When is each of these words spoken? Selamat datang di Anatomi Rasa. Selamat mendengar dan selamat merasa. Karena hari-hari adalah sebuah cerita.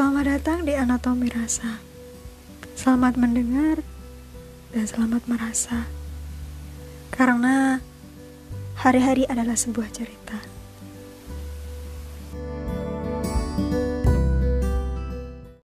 Selamat 0.00 0.40
datang 0.40 0.64
di 0.64 0.72
Anatomi 0.72 1.28
Rasa. 1.28 1.76
Selamat 2.72 3.20
mendengar 3.20 3.84
dan 4.72 4.88
selamat 4.88 5.28
merasa. 5.28 5.84
Karena 7.12 7.76
hari-hari 8.80 9.28
adalah 9.28 9.60
sebuah 9.60 9.92
cerita. 9.92 10.49